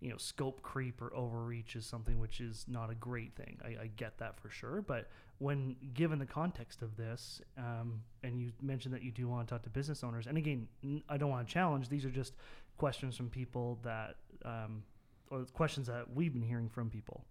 [0.00, 3.58] you know, scope creep or overreach is something which is not a great thing.
[3.64, 4.80] I, I get that for sure.
[4.80, 9.48] But when given the context of this, um, and you mentioned that you do want
[9.48, 10.68] to talk to business owners, and again,
[11.08, 11.88] I don't want to challenge.
[11.88, 12.34] These are just
[12.76, 14.82] questions from people that, um,
[15.30, 17.24] or questions that we've been hearing from people.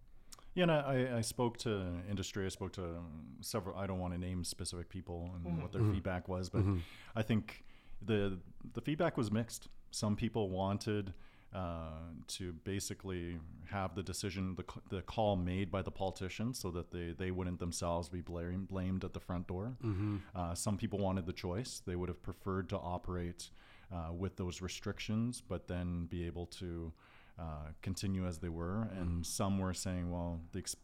[0.54, 2.46] Yeah, and I, I spoke to industry.
[2.46, 3.78] I spoke to um, several.
[3.78, 6.64] I don't want to name specific people and what their feedback was, but
[7.16, 7.64] I think
[8.02, 8.40] the
[8.74, 9.68] the feedback was mixed.
[9.92, 11.14] Some people wanted
[11.54, 11.90] uh,
[12.28, 13.38] to basically
[13.70, 17.60] have the decision, the, the call made by the politicians, so that they they wouldn't
[17.60, 19.76] themselves be blamed blamed at the front door.
[20.36, 21.82] Uh, some people wanted the choice.
[21.86, 23.50] They would have preferred to operate
[23.94, 26.92] uh, with those restrictions, but then be able to
[27.40, 28.88] uh, continue as they were.
[28.98, 30.76] And some were saying, well, the ex-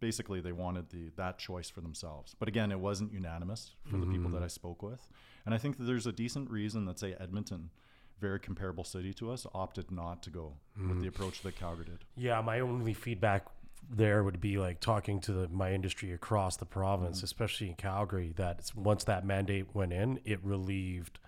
[0.00, 2.34] basically they wanted the that choice for themselves.
[2.38, 5.08] But again, it wasn't unanimous for the people that I spoke with.
[5.44, 7.70] And I think that there's a decent reason that say Edmonton,
[8.18, 10.54] very comparable city to us, opted not to go
[10.88, 11.98] with the approach that Calgary did.
[12.16, 13.46] Yeah, my only feedback
[13.88, 18.32] there would be like talking to the, my industry across the province, especially in Calgary,
[18.36, 21.18] that once that mandate went in, it relieved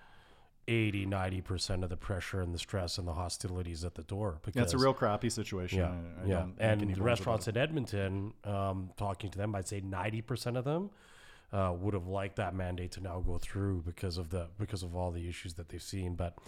[0.68, 4.38] 80, 90% of the pressure and the stress and the hostilities at the door.
[4.44, 5.80] Because, Yeah, a real crappy situation.
[5.80, 6.46] yeah, I, I yeah.
[6.58, 10.90] And the restaurants in Edmonton, um, talking to them, I'd say 90% of them
[11.52, 14.96] uh, would have liked that mandate to now go through because of the because of
[14.96, 16.14] all the issues that they've seen.
[16.14, 16.38] But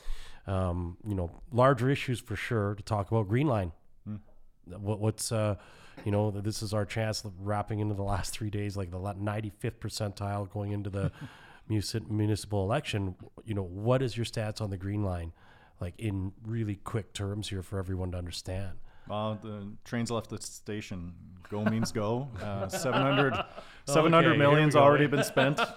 [0.46, 3.72] um, you know, larger issues for sure to talk about Green Line.
[4.66, 5.56] What, what's uh,
[6.04, 9.50] you know, this is our chance wrapping into the last three days, like the ninety
[9.58, 11.12] fifth percentile going into the
[11.68, 13.14] municipal election.
[13.44, 15.32] You know, what is your stats on the Green Line,
[15.80, 18.72] like in really quick terms here for everyone to understand?
[19.08, 21.12] Well, the trains left the station.
[21.50, 22.28] Go means go.
[22.42, 23.34] Uh, 700,
[23.86, 25.60] 700 here million's already been spent.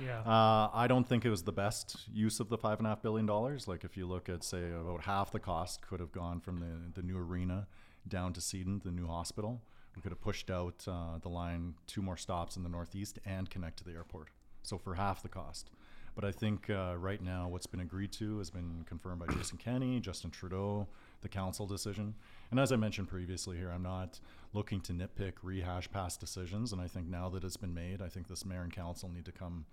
[0.00, 0.20] Yeah.
[0.20, 3.00] Uh, I don't think it was the best use of the five and a half
[3.00, 3.68] billion dollars.
[3.68, 7.00] Like if you look at, say, about half the cost could have gone from the,
[7.00, 7.68] the new arena
[8.08, 9.62] down to Seton, the new hospital.
[9.94, 13.48] We could have pushed out uh, the line two more stops in the northeast and
[13.48, 14.28] connect to the airport.
[14.64, 15.70] So for half the cost.
[16.14, 19.58] But I think uh, right now what's been agreed to has been confirmed by Jason
[19.58, 20.86] Kenney, Justin Trudeau,
[21.22, 22.14] the council decision.
[22.50, 24.20] And as I mentioned previously here, I'm not
[24.52, 26.72] looking to nitpick, rehash past decisions.
[26.72, 29.24] And I think now that it's been made, I think this mayor and council need
[29.24, 29.66] to come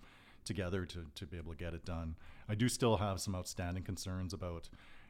[0.43, 2.15] together to, to be able to get it done.
[2.49, 4.67] I do still have some outstanding concerns about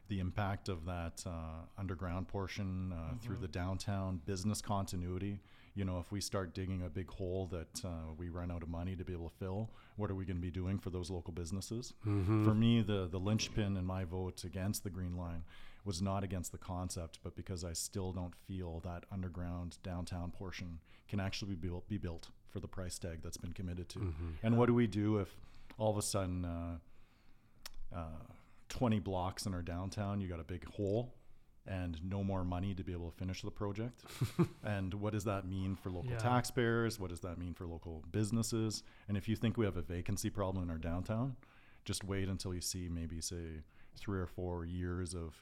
[0.09, 5.39] the impact of that uh, underground portion uh, through the downtown business continuity.
[5.73, 8.69] You know, if we start digging a big hole that uh, we run out of
[8.69, 11.10] money to be able to fill, what are we going to be doing for those
[11.10, 11.93] local businesses?
[12.03, 15.43] For me, the the linchpin in my vote against the Green Line
[15.86, 20.79] was not against the concept, but because I still don't feel that underground downtown portion
[21.07, 23.99] can actually be built, be built for the price tag that's been committed to.
[24.43, 25.29] And what do we do if
[25.77, 26.77] all of a sudden uh,
[27.95, 28.03] uh,
[28.69, 31.13] 20 blocks in our downtown, you got a big hole
[31.67, 34.04] and no more money to be able to finish the project.
[34.63, 36.17] and what does that mean for local Yeah.
[36.17, 37.00] taxpayers?
[37.00, 38.84] What does that mean for local businesses?
[39.08, 41.36] And if you think we have a vacancy problem in our downtown,
[41.86, 43.62] just wait until you see maybe say
[43.95, 45.36] three or four years of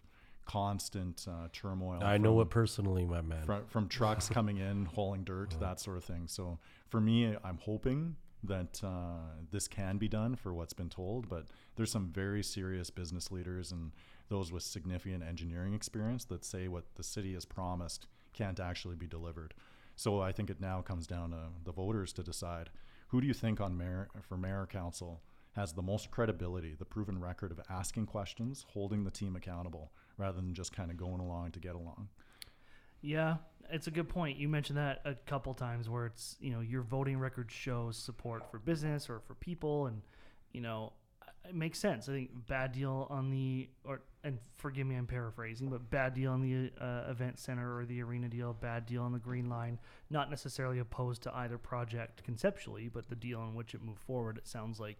[0.46, 2.04] constant uh, turmoil.
[2.04, 3.46] I know from- it personally, my man.
[3.46, 6.24] from, from trucks coming in, hauling dirt, that sort of thing.
[6.28, 9.20] So for me, I'm hoping that uh,
[9.52, 13.72] this can be done for what's been told, but there's some very serious business leaders
[13.72, 13.92] and
[14.30, 19.08] those with significant engineering experience that say what the city has promised can't actually be
[19.08, 19.54] delivered.
[19.96, 22.70] So I think it now comes down to the voters to decide
[23.08, 25.22] who do you think on mayor for mayor council
[25.54, 30.38] has the most credibility, the proven record of asking questions, holding the team accountable, rather
[30.38, 32.08] than just kind of going along to get along.
[33.02, 33.38] Yeah,
[33.72, 34.38] it's a good point.
[34.38, 38.50] You mentioned that a couple times where it's, you know, your voting record shows support
[38.52, 40.02] for business or for people and,
[40.52, 40.94] you know,
[41.48, 42.10] it makes sense.
[42.10, 46.32] I think bad deal on the or and forgive me I'm paraphrasing, but bad deal
[46.32, 49.80] on the uh, event center or the arena deal, bad deal on the green line,
[50.10, 54.38] not necessarily opposed to either project conceptually, but the deal in which it moved forward
[54.38, 54.98] it sounds like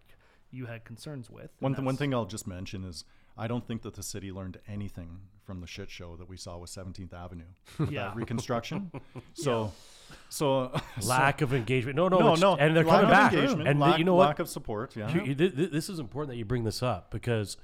[0.50, 1.50] you had concerns with.
[1.60, 3.04] One, th- one thing I'll just mention is
[3.36, 6.58] I don't think that the city learned anything from the shit show that we saw
[6.58, 7.44] with 17th Avenue
[7.78, 8.04] with Yeah.
[8.08, 8.90] that reconstruction.
[9.34, 9.72] So,
[10.28, 10.72] so
[11.06, 11.96] Lack of engagement.
[11.96, 13.32] No, no, no, no, and they're lack coming back.
[13.32, 14.26] engagement, And lack, you know what?
[14.28, 14.94] lack of support.
[14.96, 17.56] Yeah, You- you- th- th- this is important that you bring this up because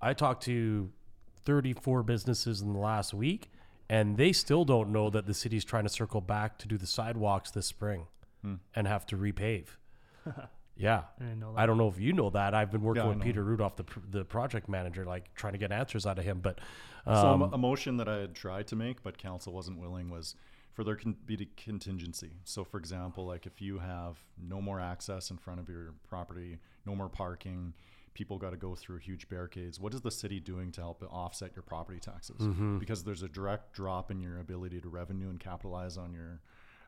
[0.00, 0.90] I talked to
[1.44, 3.50] 34 businesses in the last week,
[3.90, 6.86] and they still don't know that the city's trying to circle back to do the
[6.86, 8.06] sidewalks this spring
[8.42, 8.54] Hmm.
[8.74, 9.66] and have to repave.
[10.76, 11.02] Yeah.
[11.20, 12.54] I didn't know I don't know if you know that.
[12.54, 13.24] I've been working Yeah, I with know.
[13.24, 16.40] Peter Rudolph, the, pr- the project manager, like trying to get answers out of him.
[16.40, 16.58] But
[17.04, 20.34] so um, a motion that I had tried to make, but council wasn't willing, was
[20.72, 22.32] for there can be a contingency.
[22.44, 26.58] So, for example, like if you have no more access in front of your property,
[26.86, 27.74] no more parking,
[28.14, 29.78] people got to go through huge barricades.
[29.80, 32.36] What is the city doing to help offset your property taxes?
[32.40, 32.78] Mm-hmm.
[32.78, 36.40] Because there's a direct drop in your ability to revenue and capitalize on your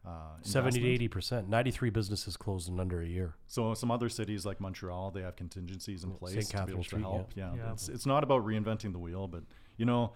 [0.06, 1.48] uh, 70 to 80 percent.
[1.48, 3.34] 93 businesses closed in under a year.
[3.46, 6.18] So some other cities like Montreal, they have contingencies in St.
[6.20, 7.32] place to be able Catherine to help.
[7.34, 7.72] Yeah, Yeah.
[7.72, 9.42] It's, it's not about reinventing the wheel, but
[9.76, 10.12] you know,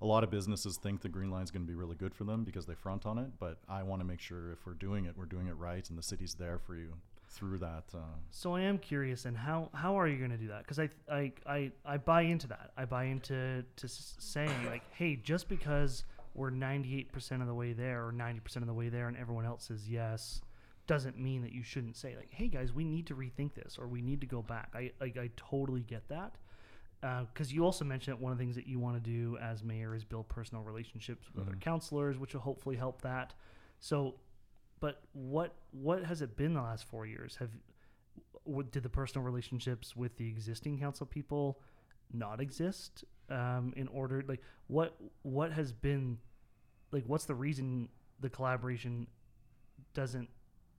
[0.00, 2.24] a lot of businesses think the green line is going to be really good for
[2.24, 3.30] them because they front on it.
[3.38, 5.98] But I want to make sure if we're doing it, we're doing it right, and
[5.98, 6.92] the city's there for you
[7.28, 7.84] through that.
[7.94, 7.98] Uh,
[8.30, 10.62] So I am curious, and how how are you going to do that?
[10.62, 12.72] Because I, I I I buy into that.
[12.76, 17.54] I buy into to saying like, hey, just because we're ninety eight percent of the
[17.54, 20.40] way there or ninety percent of the way there, and everyone else says yes,
[20.86, 23.86] doesn't mean that you shouldn't say like, hey guys, we need to rethink this or
[23.86, 24.70] we need to go back.
[24.74, 26.36] I I, I totally get that.
[27.02, 29.36] Uh, because you also mentioned that one of the things that you want to do
[29.42, 31.60] as mayor is build personal relationships with other mm-hmm.
[31.60, 33.34] counselors, which will hopefully help that.
[33.80, 34.14] So,
[34.78, 37.36] but what what has it been the last four years?
[37.40, 37.50] Have
[38.44, 41.60] what, did the personal relationships with the existing council people
[42.12, 46.18] not exist um, in order like what what has been
[46.90, 47.88] like what's the reason
[48.20, 49.06] the collaboration
[49.94, 50.28] doesn't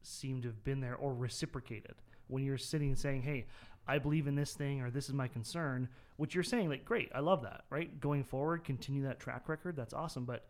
[0.01, 1.95] seem to have been there or reciprocated?
[2.27, 3.47] When you're sitting and saying hey
[3.85, 7.11] i believe in this thing or this is my concern which you're saying like great
[7.13, 7.99] i love that right?
[7.99, 10.45] Going forward continue that track record that's awesome but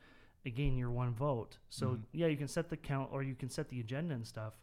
[0.45, 1.57] again you're one vote.
[1.69, 4.53] So yeah you can set the count or you can set the agenda and stuff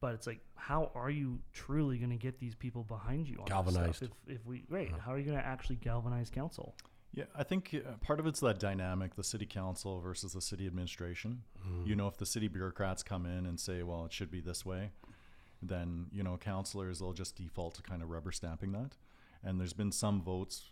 [0.00, 3.44] but it's like how are you truly going to get these people behind you on
[3.44, 4.02] this stuff Galvanized.
[4.02, 6.74] if, if we right how are you going to actually galvanize council
[7.14, 10.66] Yeah, I think uh, part of it's that dynamic, the city council versus the city
[10.66, 11.42] administration.
[11.86, 14.66] You know, if the city bureaucrats come in and say, well, it should be this
[14.66, 14.90] way,
[15.62, 18.96] then, you know, councilors will just default to kind of rubber stamping that.
[19.42, 20.70] And there's been some votes,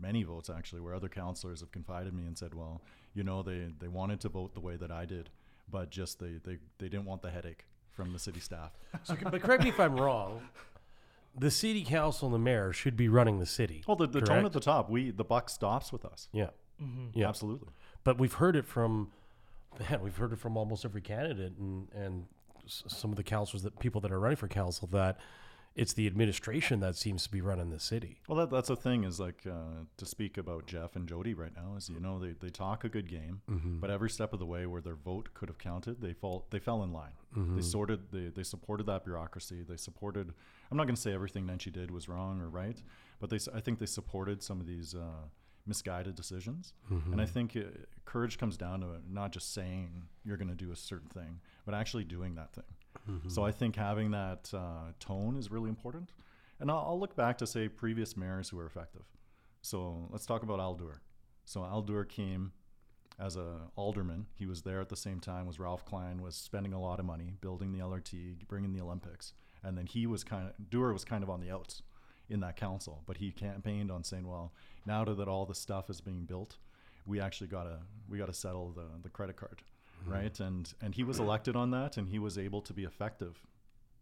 [0.00, 2.80] many votes actually, where other councilors have confided me and said, well,
[3.12, 5.28] you know, they, they wanted to vote the way that I did,
[5.70, 8.70] but just they, they, they didn't want the headache from the city staff.
[9.04, 10.42] So, but correct me if I'm wrong.
[11.38, 13.82] The city council and the mayor should be running the city.
[13.86, 16.28] well, the, the tone at the top, we the buck stops with us.
[16.32, 16.50] Yeah.
[16.82, 17.18] Mm-hmm.
[17.18, 17.28] Yeah.
[17.28, 17.68] Absolutely.
[18.04, 19.10] But we've heard it from,
[19.90, 22.26] man, we've heard it from almost every candidate and and
[22.66, 25.18] s- some of the councilors that people that are running for council that
[25.74, 28.20] it's the administration that seems to be running the city.
[28.28, 31.54] Well, that, that's the thing is like uh, to speak about Jeff and Jyoti right
[31.56, 33.40] now is you know they, they talk a good game,
[33.80, 36.58] but every step of the way where their vote could have counted, they fall they
[36.58, 37.12] fell in line.
[37.56, 39.62] They sorted they, they supported that bureaucracy.
[39.66, 40.32] They supported.
[40.70, 42.80] I'm not going to say everything Nenshi did was wrong or right,
[43.20, 45.26] but they I think they supported some of these uh,
[45.66, 46.74] misguided decisions.
[47.12, 47.60] And I think uh,
[48.04, 51.74] courage comes down to not just saying you're going to do a certain thing, but
[51.74, 52.64] actually doing that thing.
[53.28, 56.10] So I think having that uh, tone is really important.
[56.60, 59.02] And I'll, I'll look back to say previous mayors who were effective.
[59.62, 61.00] So let's talk about Al Duerr.
[61.44, 62.52] So Al Duerr came
[63.18, 64.26] as a alderman.
[64.34, 67.04] He was there at the same time as Ralph Klein was spending a lot of
[67.04, 71.04] money building the LRT, bringing the Olympics, and then he was kind of Duerr was
[71.04, 71.82] kind of on the outs
[72.28, 74.52] in that council, but he campaigned on saying, well,
[74.86, 76.56] now that all the stuff is being built,
[77.06, 77.78] we actually gotta
[78.08, 79.62] we gotta settle the the credit card,
[80.02, 80.12] Mm-hmm.
[80.12, 80.40] right?
[80.40, 83.40] And and he was elected on that, and he was able to be effective,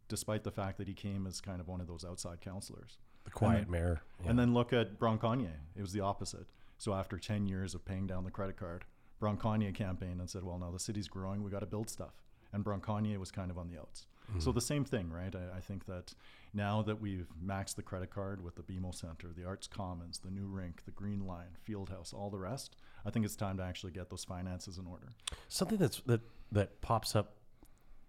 [0.08, 2.98] despite the fact that he came as kind of one of those outside councilors.
[3.24, 4.02] The quiet then- mayor.
[4.26, 5.60] And then look at Bronconnier.
[5.76, 6.46] It was the opposite.
[6.78, 8.86] So after 10 years of paying down the credit card,
[9.20, 11.42] Bronconnier campaigned and said, well, now the city's growing.
[11.42, 12.22] We got to build stuff.
[12.52, 14.06] And Bronconnier was kind of on the outs.
[14.38, 14.55] So mm-hmm.
[14.55, 15.35] the same thing, right?
[15.35, 16.14] I, I think that
[16.53, 20.31] now that we've maxed the credit card with the BMO Center, the Arts Commons, the
[20.31, 23.93] new rink, the Green Line, Fieldhouse, all the rest, I think it's time to actually
[23.93, 25.09] get those finances in order.
[25.49, 26.21] something that's that
[26.53, 27.35] that pops up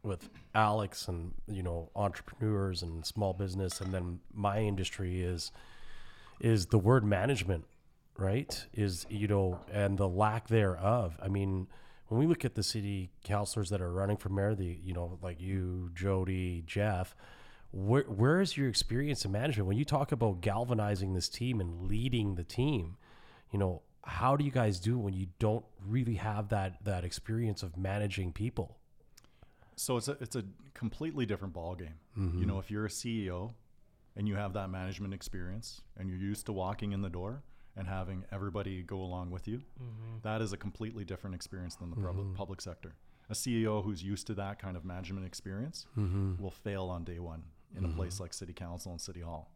[0.03, 5.51] with Alex and you know entrepreneurs and small business and then my industry is
[6.39, 7.65] is the word management
[8.17, 11.67] right is you know and the lack thereof I mean
[12.11, 15.17] when we look at the city councilors that are running for mayor the you know
[15.21, 17.15] like you Jyoti Jeff
[17.71, 19.65] where where is your experience in management?
[19.65, 22.97] When you talk about galvanizing this team and leading the team
[23.49, 27.63] you know how do you guys do when you don't really have that that experience
[27.63, 28.77] of managing people?
[29.77, 30.43] So it's a it's a
[30.73, 31.99] completely different ball game.
[32.17, 32.45] You mm-hmm.
[32.45, 33.53] know, if you're a CEO
[34.17, 37.43] and you have that management experience and you're used to walking in the door
[37.77, 40.17] and having everybody go along with you, mm-hmm.
[40.23, 42.35] that is a completely different experience than the public mm-hmm.
[42.35, 42.93] public sector.
[43.29, 46.41] A CEO who's used to that kind of management experience mm-hmm.
[46.41, 47.43] will fail on day one
[47.77, 49.49] in a place like city council and city hall.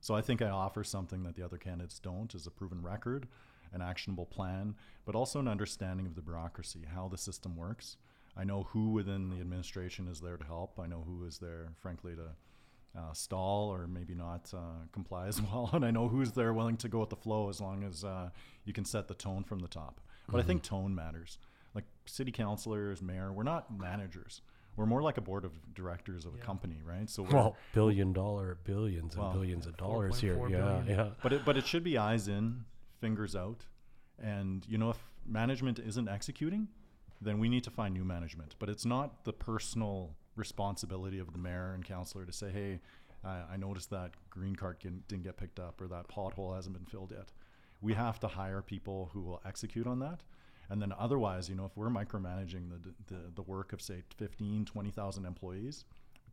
[0.00, 3.26] So I think I offer something that the other candidates don't is a proven record,
[3.72, 7.96] an actionable plan, but also an understanding of the bureaucracy, how the system works.
[8.36, 10.78] I know who within the administration is there to help.
[10.78, 12.30] I know who is there, frankly, to
[12.98, 14.58] uh, stall or maybe not uh,
[14.92, 15.70] comply as well.
[15.72, 18.30] And I know who's there willing to go with the flow as long as uh,
[18.64, 20.00] you can set the tone from the top.
[20.30, 21.38] But I think tone matters.
[21.74, 24.42] Like city councilors, mayor, we're not managers.
[24.76, 27.08] we're more like a board of directors of a company, right?
[27.08, 30.36] So Well, billion dollar, billions and Well, billions of dollars here.
[30.36, 31.08] 4.4 Yeah, yeah.
[31.22, 32.64] but it, but it should be eyes in,
[33.00, 33.64] fingers out,
[34.18, 36.68] and you know if management isn't executing,
[37.20, 38.54] then we need to find new management.
[38.58, 42.80] But it's not the personal responsibility of the mayor and councillor to say, hey,
[43.24, 46.74] I, I noticed that green cart didn't, didn't get picked up or that pothole hasn't
[46.74, 47.32] been filled yet.
[47.80, 50.22] We have to hire people who will execute on that.
[50.70, 54.64] And then otherwise, you know, if we're micromanaging the, the, the work of say 15,
[54.66, 55.84] 20,000 employees,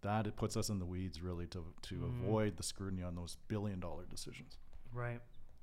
[0.01, 3.37] that it puts us in the weeds really to, to avoid the scrutiny on those
[3.47, 4.57] billion dollar decisions.
[4.93, 5.19] Right.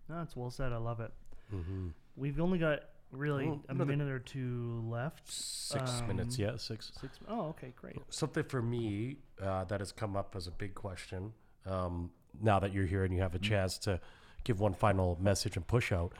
[0.08, 0.72] No, that's well said.
[0.72, 1.12] I love it.
[1.54, 1.88] Mm-hmm.
[2.16, 2.80] We've only got
[3.12, 5.30] really Oh, a another- minute or two left.
[5.30, 6.92] Six Um, minutes, yeah, six.
[7.00, 7.18] Six.
[7.28, 7.98] Oh, okay, great.
[8.10, 11.32] Something for me uh, that has come up as a big question.
[11.66, 14.00] Um, now that you're here and you have a chance to
[14.44, 16.12] give one final message and push out,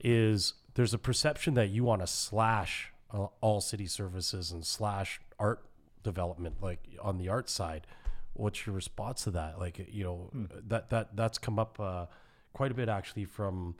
[0.00, 5.20] is there's a perception that you want to slash uh, all city services and slash
[5.38, 5.64] art
[6.02, 7.86] development, like on the art side.
[8.34, 9.58] What's your response to that?
[9.58, 10.30] Like, you know,
[10.68, 12.06] that that that's come up uh,
[12.52, 13.76] quite a bit actually from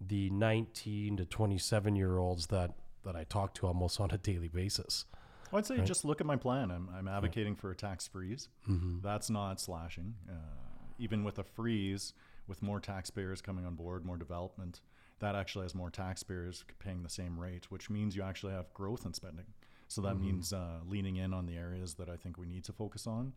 [0.00, 2.72] the 19 to 27 year olds that
[3.04, 5.06] that I talk to almost on a daily basis.
[5.50, 6.70] Well, I'd say just look at my plan.
[6.70, 8.48] I'm, I'm advocating for a tax freeze.
[9.02, 10.14] That's not slashing.
[10.28, 10.34] Uh,
[10.98, 12.12] even with a freeze,
[12.46, 14.80] with more taxpayers coming on board, more development,
[15.20, 19.06] that actually has more taxpayers paying the same rate, which means you actually have growth
[19.06, 19.46] in spending.
[19.88, 22.72] So that means uh, leaning in on the areas that I think we need to
[22.72, 23.32] focus on.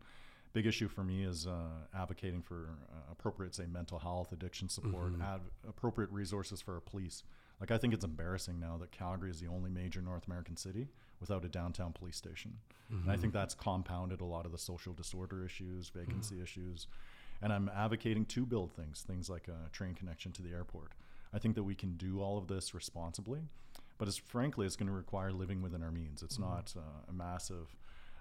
[0.54, 1.52] Big issue for me is uh,
[1.94, 7.24] advocating for uh, appropriate, say, mental health, addiction support, ad- appropriate resources for our police.
[7.60, 10.88] Like I think it's embarrassing now that Calgary is the only major North American city
[11.20, 12.54] without a downtown police station.
[12.90, 16.86] And I think that's compounded a lot of the social disorder issues, vacancy issues.
[17.42, 20.92] And I'm advocating to build things, things like a train connection to the airport.
[21.32, 23.40] I think that we can do all of this responsibly,
[23.98, 26.22] but it's frankly, it's going to require living within our means.
[26.22, 27.74] It's not uh, a massive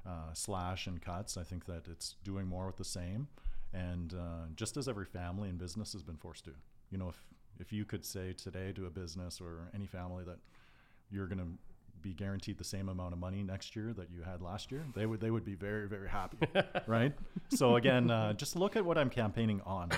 [0.06, 1.38] uh, slash and cuts.
[1.38, 3.28] I think that it's doing more with the same.
[3.74, 6.52] And uh, just as every family and business has been forced to,
[6.92, 7.24] you know, if
[7.60, 10.40] if you could say today to a business or any family that
[11.12, 11.46] you're going to
[12.02, 15.06] be guaranteed the same amount of money next year that you had last year, they
[15.06, 16.38] would they would be very very happy,
[16.88, 17.14] right?
[17.50, 19.90] So again, uh, just look at what I'm campaigning on,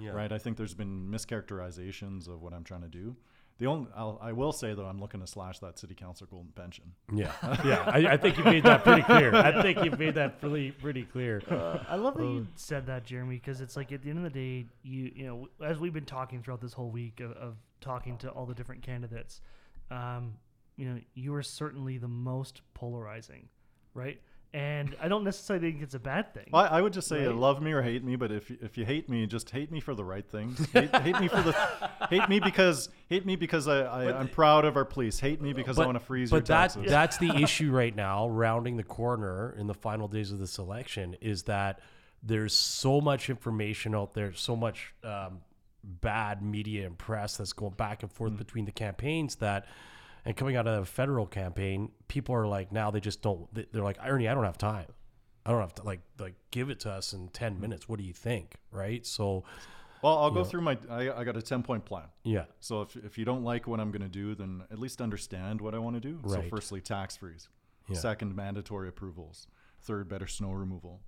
[0.00, 0.10] Yeah.
[0.12, 0.32] right?
[0.32, 3.14] I think there's been mischaracterizations of what I'm trying to do.
[3.60, 6.50] The only I'll, I will say though, I'm looking to slash that city council golden
[6.52, 6.92] pension.
[7.14, 7.30] Yeah,
[7.64, 7.84] yeah.
[7.86, 9.34] I, I think you made that pretty clear.
[9.34, 11.42] I think you made that pretty pretty clear.
[11.86, 14.30] I love that you said that, Jeromy, because it's like at the end of the
[14.30, 18.16] day, you you know, as we've been talking throughout this whole week of, of talking
[18.18, 19.42] to all the different candidates,
[19.90, 20.32] um,
[20.76, 23.46] you know, you are certainly the most polarizing,
[23.92, 24.22] right?
[24.52, 26.46] And I don't necessarily think it's a bad thing.
[26.52, 27.34] Well, I, I would just say Right.
[27.34, 29.94] love me or hate me, but if if you hate me, just hate me for
[29.94, 30.58] the right things.
[30.72, 31.52] Hate, hate me for the
[32.08, 35.20] hate me because hate me because I, I I'm proud of our police.
[35.20, 36.86] Hate me because I want to freeze your but that, taxes.
[36.88, 41.16] that's the issue right now, rounding the corner in the final days of this election,
[41.20, 41.78] is that
[42.20, 45.42] there's so much information out there, so much um,
[45.84, 49.66] bad media and press that's going back and forth between the campaigns that.
[50.24, 53.52] And coming out of the federal campaign, people are like, now they just don't.
[53.54, 54.86] they- They're like, Ernie, I don't have time.
[55.46, 57.60] I don't have to like like give it to us in ten Mm.
[57.60, 57.88] minutes.
[57.88, 58.56] What do you think?
[58.70, 59.06] Right?
[59.06, 59.44] So,
[60.02, 60.76] well, I'll go through my.
[60.90, 62.04] I, I got a ten point plan.
[62.24, 65.00] yeah, So if if you don't like what I'm going to do, then at least
[65.00, 66.20] understand what I want to do.
[66.28, 67.48] So firstly, tax freeze.
[67.88, 67.96] Yeah.
[67.96, 69.48] Second, mandatory approvals.
[69.80, 71.00] Third, better snow removal.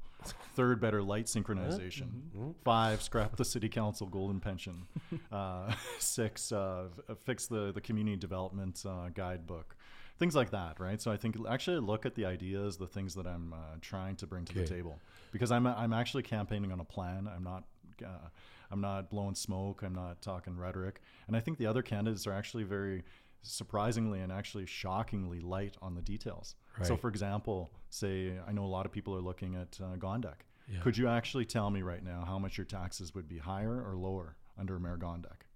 [0.54, 2.08] Third, better light synchronization.
[2.36, 2.50] Mm-hmm.
[2.64, 4.86] Five, scrap the city council golden pension.
[5.30, 6.88] Uh, six, uh,
[7.24, 9.74] fix the, the community development uh, guidebook.
[10.18, 11.00] Things like that, right?
[11.00, 14.26] So I think actually look at the ideas, the things that I'm uh, trying to
[14.26, 14.98] bring to the table,
[15.32, 17.28] because I'm I'm actually campaigning on a plan.
[17.34, 17.64] I'm not
[18.04, 18.28] uh,
[18.72, 19.82] I'm not blowing smoke.
[19.82, 21.02] I'm not talking rhetoric.
[21.26, 23.04] And I think the other candidates are actually very
[23.42, 26.54] surprisingly and actually shockingly light on the details.
[26.82, 30.46] So, for example, say I know a lot of people are looking at uh, Gondek.
[30.72, 30.80] Yeah.
[30.80, 33.94] Could you actually tell me right now how much your taxes would be higher or
[33.96, 35.46] lower under Mayor Gondek?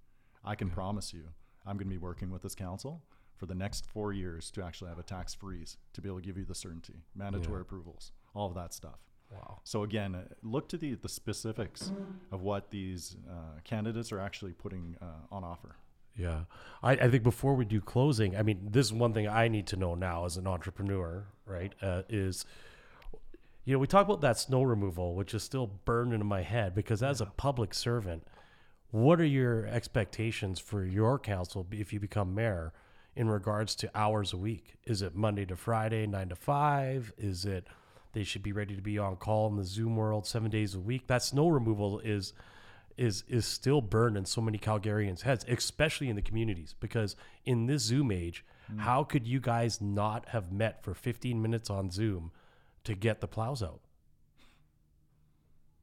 [0.44, 1.24] I can promise you,
[1.64, 3.02] I'm going to be working with this council
[3.36, 6.24] for the next four years to actually have a tax freeze to be able to
[6.26, 8.98] give you the certainty, mandatory approvals, all of that stuff.
[9.30, 9.60] wow.
[9.64, 11.92] So again, uh, look to the, the specifics
[12.30, 15.76] of what these uh, candidates are actually putting uh, on offer.
[16.16, 16.40] Yeah.
[16.82, 19.66] I, I think before we do closing, I mean, this is one thing I need
[19.68, 21.74] to know now as an entrepreneur, right?
[21.82, 22.44] Uh, is,
[23.64, 26.74] you know, we talk about that snow removal, which is still burned into my head
[26.74, 28.26] because as a public servant,
[28.90, 32.72] what are your expectations for your council if you become mayor
[33.14, 34.76] in regards to hours a week?
[34.84, 37.12] Is it Monday to Friday, nine to five?
[37.18, 37.66] Is it
[38.12, 40.80] they should be ready to be on call in the Zoom world seven days a
[40.80, 41.08] week?
[41.08, 42.32] That snow removal is
[42.96, 46.74] is is still burned in so many Calgarians' heads, especially in the communities.
[46.80, 48.44] Because in this Zoom age,
[48.78, 52.32] how could you guys not have met for 15 minutes on Zoom
[52.84, 53.80] to get the plows out?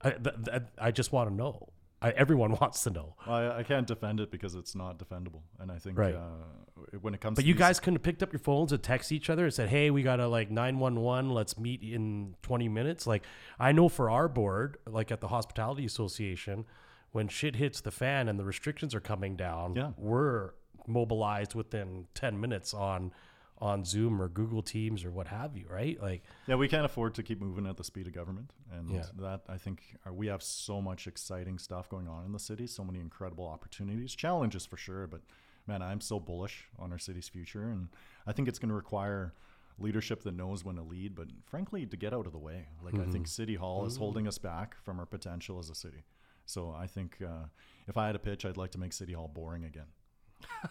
[0.01, 1.69] I, th- th- I just want to know.
[2.01, 3.15] I, everyone wants to know.
[3.25, 6.13] I, I can't defend it because it's not defendable, and I think Right.
[6.15, 8.83] uh, when it comes, But you these- guys couldn't have picked up your phones and
[8.83, 12.67] text each other and said, "Hey, we got to like 911, let's meet in 20
[12.67, 13.23] minutes." Like
[13.57, 16.65] I know for our board, like at the Hospitality Association,
[17.13, 19.91] when shit hits the fan and the restrictions are coming down, Yeah.
[19.97, 20.51] we're
[20.85, 23.13] mobilized within 10 minutes on
[23.59, 26.01] on Zoom or Google Teams or what have you, right?
[26.01, 29.05] Like Yeah, we can't afford to keep moving at the speed of government, and Yeah.
[29.19, 32.67] that I think uh, we have so much exciting stuff going on in the city,
[32.67, 35.07] so many incredible opportunities, challenges for sure.
[35.07, 35.21] But
[35.65, 37.87] man, I'm so bullish on our city's future, and
[38.27, 39.33] I think it's going to require
[39.79, 42.67] leadership that knows when to lead, but frankly, to get out of the way.
[42.83, 46.03] Like I think City Hall is holding us back from our potential as a city.
[46.45, 47.45] So I think uh,
[47.87, 49.85] if I had a pitch, I'd like to make City Hall boring again.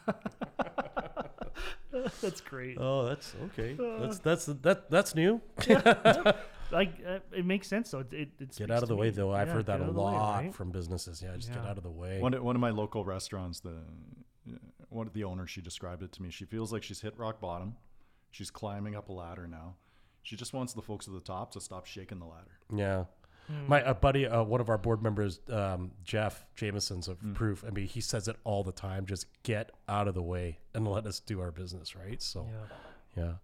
[2.21, 2.79] That's great.
[2.81, 3.77] Oh, that's okay.
[4.01, 5.41] That's that's that that's new.
[6.73, 8.01] like uh, it makes sense though.
[8.01, 9.11] It, it, it Get out of the way, me.
[9.11, 9.33] though.
[9.33, 10.55] I've Yeah, heard that a out of the way, lot right?
[10.55, 11.21] from businesses.
[11.23, 12.19] Yeah, just get out of the way.
[12.21, 13.77] One, of- one of my local restaurants, the
[14.89, 16.31] one of the owner, she described it to me.
[16.31, 17.77] She feels like she's hit rock bottom.
[18.31, 19.75] She's climbing up a ladder now.
[20.23, 22.59] She just wants the folks at the top to stop shaking the ladder.
[22.75, 23.05] Yeah.
[23.69, 27.65] My a buddy, uh, one of our board members, um, Jeff Jameson's of proof.
[27.67, 29.05] I mean, he says it all the time.
[29.05, 32.21] Just get out of the way and let us do our business, right?
[32.23, 32.49] So,
[33.17, 33.35] Yeah.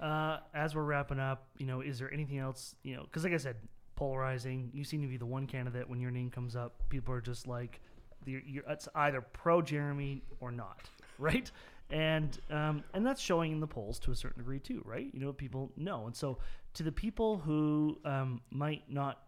[0.00, 0.04] yeah.
[0.06, 2.74] Uh, as we're wrapping up, you know, is there anything else?
[2.82, 3.56] You know, because like I said,
[4.00, 4.70] polarizing.
[4.72, 7.46] You seem to be the one candidate when your name comes up, people are just
[7.46, 7.80] like,
[8.24, 10.78] you're, you're, it's either pro Jeromy or not,
[11.18, 11.50] right?
[11.90, 15.08] And um, and that's showing in the polls to a certain degree too, right?
[15.12, 16.38] You know, people know, and so
[16.74, 19.22] to the people who um, might not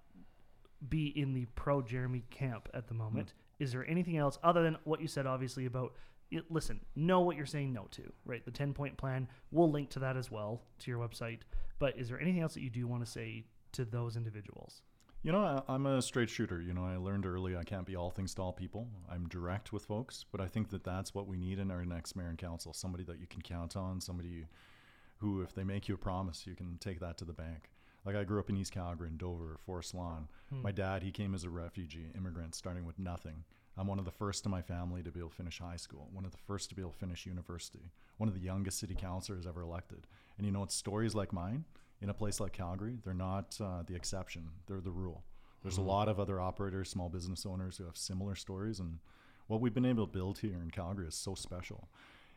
[0.89, 4.77] be in the pro Jeromy camp at the moment, is there anything else other than
[4.85, 5.95] what you said, obviously about
[6.49, 8.45] listen, know what you're saying no to, right?
[8.45, 11.41] The 10 point plan, we'll link to that as well to your website.
[11.79, 14.83] But is there anything else that you do want to say to those individuals?
[15.23, 16.61] You know, I, I'm a straight shooter.
[16.61, 18.89] You know, I learned early I can't be all things to all people.
[19.11, 22.17] I'm direct with folks, but I think that that's what we need in our next
[22.17, 24.47] mayor and council somebody that you can count on, somebody
[25.19, 27.71] who, if they make you a promise, you can take that to the bank.
[28.05, 30.27] Like I grew up in East Calgary, in Dover, Forest Lawn.
[30.51, 30.63] Hmm.
[30.63, 33.45] My dad, he came as a refugee, immigrant, starting with nothing.
[33.79, 36.09] I'm one of the first in my family to be able to finish high school,
[36.13, 38.97] one of the first to be able to finish university, one of the youngest city
[38.97, 40.09] councilors ever elected.
[40.37, 41.65] And you know, it's stories like mine
[42.03, 45.25] in a place like Calgary, they're not uh, the exception, they're the rule.
[45.63, 48.99] There's a lot of other operators, small business owners who have similar stories, and
[49.47, 51.89] what we've been able to build here in Calgary is so special.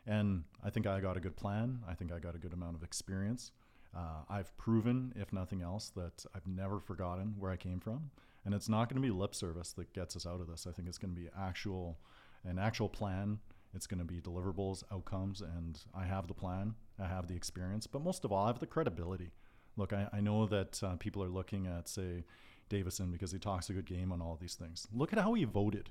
[0.06, 1.80] And I think I got a good plan.
[1.88, 3.50] I think I got a good amount of experience.
[3.96, 8.10] Uh, I've proven, if nothing else, that I've never forgotten where I came from.
[8.44, 10.68] And it's not going to be lip service that gets us out of this.
[10.68, 11.98] I think it's going to be actual,
[12.44, 13.40] an actual plan.
[13.74, 16.74] It's going to be deliverables, outcomes, and I have the plan.
[17.00, 19.32] I have the experience, but most of all, I have the credibility.
[19.76, 22.24] Look, I, I know that uh, people are looking at, say,
[22.68, 24.86] Davison because he talks a good game on all these things.
[24.92, 25.90] Look at how he voted.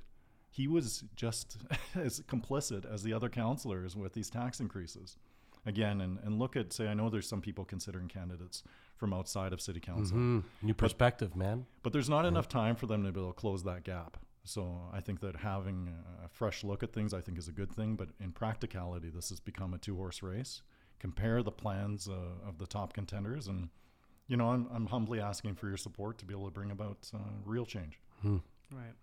[0.49, 1.57] He was just
[1.95, 5.17] as complicit as the other councillors with these tax increases.
[5.67, 8.61] Again, and, and look at, say, I know there's some people considering candidates
[8.97, 10.39] from outside of city council, Hmm.
[10.61, 11.65] New perspective, man.
[11.83, 14.17] but there's not enough time for them to be able to close that gap.
[14.43, 15.89] So I think that having
[16.23, 17.95] a fresh look at things, I think, is a good thing.
[17.95, 20.61] But in practicality, this has become a two-horse race.
[20.99, 23.69] Compare the plans uh, of the top contenders, and
[24.27, 27.09] you know, I'm, I'm humbly asking for your support to be able to bring about
[27.13, 27.99] uh, real change.
[28.23, 28.93] Right.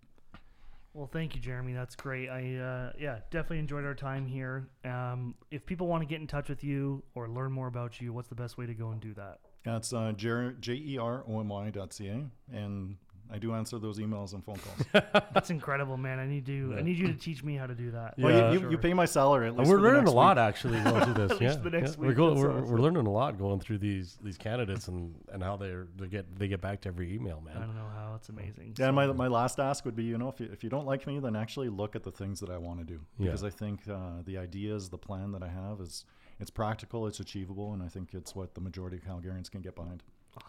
[0.95, 1.75] Well, thank you, Jeromy.
[1.75, 2.29] That's great.
[2.29, 4.69] I uh, yeah, definitely enjoyed our time here.
[4.85, 8.13] Um, if people want to get in touch with you or learn more about you,
[8.13, 9.39] what's the best way to go and do that?
[9.65, 12.97] That's uh, jer- J-E-R-O-M-Y dot C-A, and
[13.31, 15.03] I do answer those emails and phone calls.
[15.33, 16.19] That's incredible, man.
[16.19, 16.75] I need to.
[16.77, 18.15] I need you to teach me how to do that.
[18.19, 18.53] well, Yeah.
[18.53, 19.71] you, you, you pay my salary at least.
[19.71, 21.41] we're learning a next lot actually going through this.
[21.41, 21.97] Yeah, the next yeah.
[21.99, 22.71] We're, week, going, we're, awesome.
[22.71, 26.39] we're learning a lot going through these these candidates and, and how they're they get
[26.39, 27.57] they get back to every email, man.
[27.57, 28.15] I don't know how.
[28.17, 28.75] It's amazing.
[28.79, 30.87] Yeah, and my, my last ask would be, you know, if you, if you don't
[30.87, 33.01] like me, then actually look at the things that I want to do.
[33.19, 33.27] Yeah.
[33.27, 36.05] Because I think uh, the ideas, the plan that I have is,
[36.39, 39.75] it's practical, it's achievable, and I think it's what the majority of Calgarians can get
[39.75, 40.03] behind.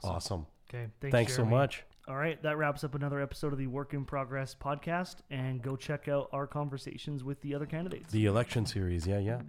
[0.03, 0.45] Awesome.
[0.69, 0.88] Okay.
[0.99, 1.84] Thanks, Thanks so much.
[2.05, 5.17] All right, that wraps up another episode of the Work in Progress podcast.
[5.31, 8.11] And go check out our conversations with the other candidates.
[8.11, 9.39] The election series, yeah, yeah.